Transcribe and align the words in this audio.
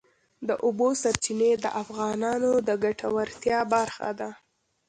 د 0.47 0.49
اوبو 0.65 0.87
سرچینې 1.01 1.51
د 1.63 1.65
افغانانو 1.81 2.51
د 2.67 2.69
ګټورتیا 2.83 3.59
برخه 3.73 4.09
ده. 4.19 4.29